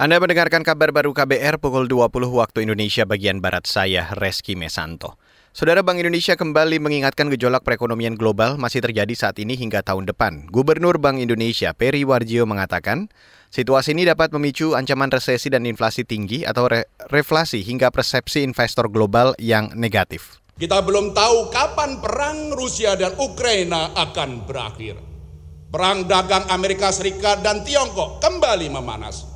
Anda 0.00 0.16
mendengarkan 0.16 0.64
kabar 0.64 0.96
baru 0.96 1.12
KBR 1.12 1.60
pukul 1.60 1.84
20 1.84 2.32
waktu 2.32 2.64
Indonesia 2.64 3.04
bagian 3.04 3.44
Barat 3.44 3.68
saya, 3.68 4.08
Reski 4.16 4.56
Mesanto. 4.56 5.20
Saudara 5.52 5.84
Bank 5.84 6.00
Indonesia 6.00 6.40
kembali 6.40 6.80
mengingatkan 6.80 7.28
gejolak 7.28 7.68
perekonomian 7.68 8.16
global 8.16 8.56
masih 8.56 8.80
terjadi 8.80 9.12
saat 9.12 9.36
ini 9.44 9.60
hingga 9.60 9.84
tahun 9.84 10.08
depan. 10.08 10.48
Gubernur 10.48 10.96
Bank 10.96 11.20
Indonesia 11.20 11.76
Peri 11.76 12.08
Warjio 12.08 12.48
mengatakan, 12.48 13.12
situasi 13.52 13.92
ini 13.92 14.08
dapat 14.08 14.32
memicu 14.32 14.72
ancaman 14.72 15.12
resesi 15.12 15.52
dan 15.52 15.68
inflasi 15.68 16.08
tinggi 16.08 16.48
atau 16.48 16.64
re 16.64 16.88
reflasi 17.12 17.60
hingga 17.60 17.92
persepsi 17.92 18.40
investor 18.40 18.88
global 18.88 19.36
yang 19.36 19.68
negatif. 19.76 20.40
Kita 20.56 20.80
belum 20.80 21.12
tahu 21.12 21.52
kapan 21.52 22.00
perang 22.00 22.56
Rusia 22.56 22.96
dan 22.96 23.20
Ukraina 23.20 23.92
akan 23.92 24.48
berakhir. 24.48 24.96
Perang 25.68 26.08
dagang 26.08 26.48
Amerika 26.48 26.88
Serikat 26.88 27.44
dan 27.44 27.68
Tiongkok 27.68 28.16
kembali 28.24 28.72
memanas 28.72 29.29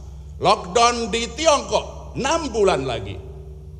Lockdown 0.44 1.08
di 1.08 1.24
Tiongkok 1.32 2.12
6 2.20 2.52
bulan 2.52 2.84
lagi. 2.84 3.16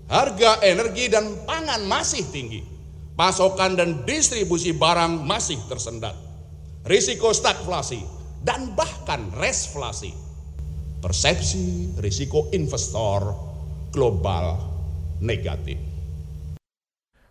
Harga 0.09 0.65
energi 0.65 1.13
dan 1.13 1.45
pangan 1.45 1.85
masih 1.85 2.25
tinggi. 2.33 2.65
Pasokan 3.13 3.77
dan 3.77 4.09
distribusi 4.09 4.73
barang 4.73 5.29
masih 5.29 5.61
tersendat. 5.69 6.17
Risiko 6.89 7.37
stagflasi 7.37 8.01
dan 8.41 8.73
bahkan 8.73 9.29
resflasi. 9.37 10.17
Persepsi 11.05 12.01
risiko 12.01 12.49
investor 12.57 13.37
global 13.93 14.57
negatif. 15.21 15.94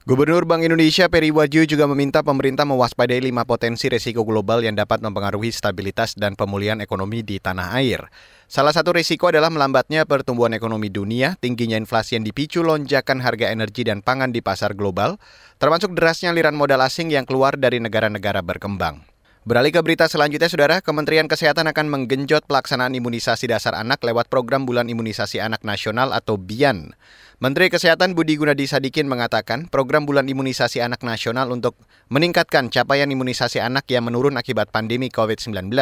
Gubernur 0.03 0.43
Bank 0.43 0.67
Indonesia 0.67 1.07
Peri 1.07 1.31
Waju 1.31 1.63
juga 1.63 1.87
meminta 1.87 2.19
pemerintah 2.19 2.67
mewaspadai 2.67 3.23
lima 3.23 3.47
potensi 3.47 3.87
resiko 3.87 4.27
global 4.27 4.59
yang 4.59 4.75
dapat 4.75 4.99
mempengaruhi 4.99 5.47
stabilitas 5.47 6.19
dan 6.19 6.35
pemulihan 6.35 6.75
ekonomi 6.83 7.23
di 7.23 7.39
tanah 7.39 7.71
air. 7.79 8.11
Salah 8.51 8.75
satu 8.75 8.91
risiko 8.91 9.31
adalah 9.31 9.47
melambatnya 9.47 10.03
pertumbuhan 10.03 10.51
ekonomi 10.51 10.91
dunia, 10.91 11.39
tingginya 11.39 11.79
inflasi 11.79 12.19
yang 12.19 12.27
dipicu 12.27 12.67
lonjakan 12.67 13.23
harga 13.23 13.47
energi 13.47 13.87
dan 13.87 14.03
pangan 14.03 14.35
di 14.35 14.43
pasar 14.43 14.75
global, 14.75 15.15
termasuk 15.55 15.95
derasnya 15.95 16.35
aliran 16.35 16.59
modal 16.59 16.83
asing 16.83 17.07
yang 17.07 17.23
keluar 17.23 17.55
dari 17.55 17.79
negara-negara 17.79 18.43
berkembang. 18.43 19.12
Beralih 19.43 19.75
ke 19.75 19.83
berita 19.83 20.07
selanjutnya, 20.07 20.47
Saudara, 20.47 20.79
Kementerian 20.79 21.27
Kesehatan 21.27 21.67
akan 21.67 21.91
menggenjot 21.91 22.47
pelaksanaan 22.47 22.95
imunisasi 22.95 23.51
dasar 23.51 23.75
anak 23.75 23.99
lewat 23.99 24.31
program 24.31 24.63
Bulan 24.63 24.87
Imunisasi 24.87 25.43
Anak 25.43 25.67
Nasional 25.67 26.15
atau 26.15 26.39
BIAN. 26.39 26.95
Menteri 27.43 27.67
Kesehatan 27.67 28.15
Budi 28.15 28.39
Gunadi 28.39 28.71
Sadikin 28.71 29.11
mengatakan 29.11 29.67
program 29.67 30.07
Bulan 30.07 30.31
Imunisasi 30.31 30.79
Anak 30.79 31.03
Nasional 31.03 31.51
untuk 31.51 31.75
meningkatkan 32.07 32.71
capaian 32.71 33.11
imunisasi 33.11 33.59
anak 33.59 33.83
yang 33.91 34.07
menurun 34.07 34.39
akibat 34.39 34.71
pandemi 34.71 35.11
COVID-19. 35.11 35.75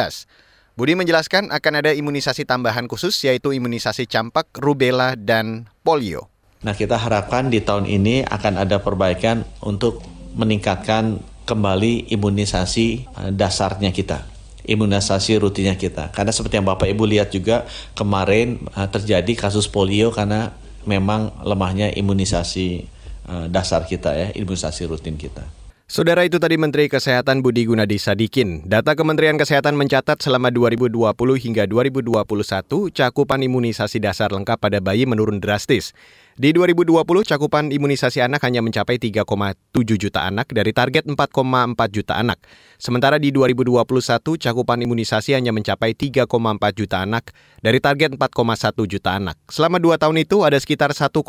Budi 0.74 0.98
menjelaskan 0.98 1.54
akan 1.54 1.86
ada 1.86 1.94
imunisasi 1.94 2.42
tambahan 2.42 2.90
khusus 2.90 3.14
yaitu 3.22 3.54
imunisasi 3.54 4.10
campak, 4.10 4.50
rubella, 4.58 5.14
dan 5.14 5.70
polio. 5.86 6.26
Nah 6.66 6.74
kita 6.74 6.98
harapkan 6.98 7.46
di 7.46 7.62
tahun 7.62 7.86
ini 7.86 8.26
akan 8.26 8.58
ada 8.58 8.82
perbaikan 8.82 9.46
untuk 9.62 10.02
meningkatkan 10.34 11.22
kembali 11.52 12.08
imunisasi 12.08 12.86
eh, 13.04 13.30
dasarnya 13.36 13.92
kita 13.92 14.24
imunisasi 14.64 15.36
rutinnya 15.42 15.76
kita 15.76 16.08
karena 16.14 16.32
seperti 16.32 16.56
yang 16.56 16.66
Bapak 16.66 16.88
Ibu 16.88 17.04
lihat 17.04 17.28
juga 17.34 17.68
kemarin 17.92 18.64
eh, 18.72 18.88
terjadi 18.88 19.32
kasus 19.36 19.68
polio 19.68 20.08
karena 20.08 20.56
memang 20.88 21.30
lemahnya 21.44 21.92
imunisasi 21.92 22.68
eh, 23.28 23.46
dasar 23.52 23.84
kita 23.84 24.16
ya 24.16 24.28
imunisasi 24.32 24.88
rutin 24.88 25.20
kita. 25.20 25.61
Saudara 25.92 26.24
itu 26.24 26.40
tadi 26.40 26.56
Menteri 26.56 26.88
Kesehatan 26.88 27.44
Budi 27.44 27.68
Gunadi 27.68 28.00
Sadikin. 28.00 28.64
Data 28.64 28.96
Kementerian 28.96 29.36
Kesehatan 29.36 29.76
mencatat 29.76 30.24
selama 30.24 30.48
2020 30.48 30.88
hingga 31.36 31.68
2021 31.68 32.16
cakupan 32.96 33.44
imunisasi 33.44 34.00
dasar 34.00 34.32
lengkap 34.32 34.56
pada 34.56 34.80
bayi 34.80 35.04
menurun 35.04 35.36
drastis. 35.36 35.92
Di 36.40 36.56
2020 36.56 36.96
cakupan 37.28 37.68
imunisasi 37.68 38.24
anak 38.24 38.40
hanya 38.40 38.64
mencapai 38.64 38.96
3,7 38.96 39.52
juta 40.00 40.24
anak 40.24 40.48
dari 40.56 40.72
target 40.72 41.04
4,4 41.04 41.76
juta 41.92 42.16
anak. 42.16 42.40
Sementara 42.80 43.20
di 43.20 43.28
2021 43.28 43.84
cakupan 44.40 44.80
imunisasi 44.80 45.36
hanya 45.36 45.52
mencapai 45.52 45.92
3,4 45.92 46.24
juta 46.72 47.04
anak 47.04 47.36
dari 47.60 47.84
target 47.84 48.16
4,1 48.16 48.88
juta 48.88 49.20
anak. 49.20 49.36
Selama 49.52 49.76
dua 49.76 50.00
tahun 50.00 50.24
itu 50.24 50.40
ada 50.40 50.56
sekitar 50.56 50.96
1,7 50.96 51.20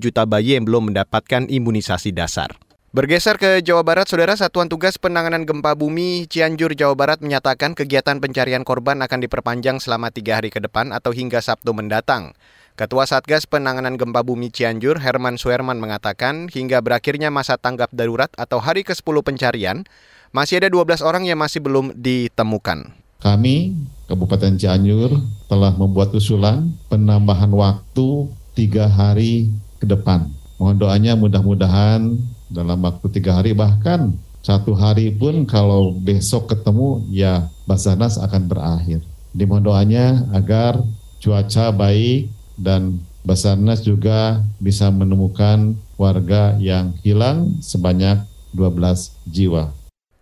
juta 0.00 0.24
bayi 0.24 0.56
yang 0.56 0.64
belum 0.64 0.96
mendapatkan 0.96 1.44
imunisasi 1.44 2.16
dasar. 2.16 2.67
Bergeser 2.88 3.36
ke 3.36 3.60
Jawa 3.60 3.84
Barat, 3.84 4.08
Saudara 4.08 4.32
Satuan 4.32 4.72
Tugas 4.72 4.96
Penanganan 4.96 5.44
Gempa 5.44 5.76
Bumi 5.76 6.24
Cianjur, 6.24 6.72
Jawa 6.72 6.96
Barat 6.96 7.20
menyatakan 7.20 7.76
kegiatan 7.76 8.16
pencarian 8.16 8.64
korban 8.64 9.04
akan 9.04 9.20
diperpanjang 9.28 9.76
selama 9.76 10.08
tiga 10.08 10.40
hari 10.40 10.48
ke 10.48 10.56
depan 10.56 10.96
atau 10.96 11.12
hingga 11.12 11.44
Sabtu 11.44 11.76
mendatang. 11.76 12.32
Ketua 12.80 13.04
Satgas 13.04 13.44
Penanganan 13.44 14.00
Gempa 14.00 14.24
Bumi 14.24 14.48
Cianjur, 14.48 15.04
Herman 15.04 15.36
Suherman 15.36 15.76
mengatakan 15.84 16.48
hingga 16.48 16.80
berakhirnya 16.80 17.28
masa 17.28 17.60
tanggap 17.60 17.92
darurat 17.92 18.32
atau 18.40 18.56
hari 18.56 18.88
ke-10 18.88 19.20
pencarian, 19.20 19.84
masih 20.32 20.64
ada 20.64 20.72
12 20.72 21.04
orang 21.04 21.28
yang 21.28 21.36
masih 21.36 21.60
belum 21.60 21.92
ditemukan. 21.92 22.96
Kami, 23.20 23.76
Kabupaten 24.08 24.56
Cianjur, 24.56 25.12
telah 25.44 25.76
membuat 25.76 26.16
usulan 26.16 26.72
penambahan 26.88 27.52
waktu 27.52 28.32
tiga 28.56 28.88
hari 28.88 29.52
ke 29.76 29.84
depan. 29.84 30.32
Mohon 30.56 30.76
doanya 30.80 31.12
mudah-mudahan 31.20 32.16
dalam 32.48 32.80
waktu 32.80 33.06
tiga 33.12 33.36
hari 33.38 33.52
bahkan 33.52 34.16
satu 34.40 34.72
hari 34.72 35.12
pun 35.12 35.44
kalau 35.44 35.92
besok 35.92 36.48
ketemu 36.50 37.04
ya 37.12 37.52
Basarnas 37.68 38.16
akan 38.16 38.48
berakhir. 38.48 39.04
Dimohon 39.36 39.64
doanya 39.64 40.24
agar 40.32 40.80
cuaca 41.20 41.68
baik 41.74 42.32
dan 42.56 43.04
Basarnas 43.26 43.84
juga 43.84 44.40
bisa 44.56 44.88
menemukan 44.88 45.76
warga 46.00 46.56
yang 46.56 46.96
hilang 47.04 47.60
sebanyak 47.60 48.24
12 48.56 49.12
jiwa. 49.28 49.74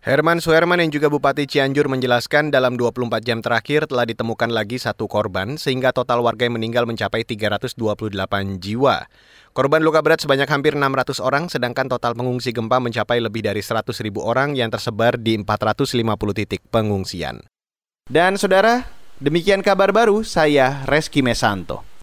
Herman 0.06 0.38
Suherman 0.38 0.78
yang 0.78 0.94
juga 0.94 1.10
Bupati 1.10 1.50
Cianjur 1.50 1.90
menjelaskan 1.90 2.54
dalam 2.54 2.78
24 2.78 3.26
jam 3.26 3.42
terakhir 3.42 3.90
telah 3.90 4.06
ditemukan 4.06 4.54
lagi 4.54 4.78
satu 4.78 5.10
korban 5.10 5.58
sehingga 5.58 5.90
total 5.90 6.22
warga 6.22 6.46
yang 6.46 6.54
meninggal 6.54 6.86
mencapai 6.86 7.26
328 7.26 7.74
jiwa. 8.62 9.10
Korban 9.56 9.80
luka 9.80 10.04
berat 10.04 10.20
sebanyak 10.20 10.44
hampir 10.52 10.76
600 10.76 11.16
orang 11.16 11.48
sedangkan 11.48 11.88
total 11.88 12.12
pengungsi 12.12 12.52
gempa 12.52 12.76
mencapai 12.76 13.24
lebih 13.24 13.40
dari 13.40 13.64
100 13.64 13.88
ribu 14.04 14.20
orang 14.20 14.52
yang 14.52 14.68
tersebar 14.68 15.16
di 15.16 15.40
450 15.40 15.96
titik 16.36 16.60
pengungsian. 16.68 17.40
Dan 18.04 18.36
saudara, 18.36 18.84
demikian 19.16 19.64
kabar 19.64 19.96
baru 19.96 20.20
saya 20.28 20.84
Reski 20.84 21.24
Mesanto. 21.24 21.95